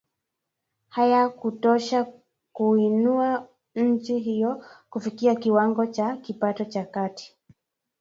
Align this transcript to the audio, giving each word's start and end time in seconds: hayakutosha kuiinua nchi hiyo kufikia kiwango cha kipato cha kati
hayakutosha 0.89 2.07
kuiinua 2.53 3.47
nchi 3.75 4.19
hiyo 4.19 4.63
kufikia 4.89 5.35
kiwango 5.35 5.85
cha 5.85 6.17
kipato 6.17 6.65
cha 6.65 6.85
kati 6.85 7.37